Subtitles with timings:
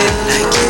[0.00, 0.67] it.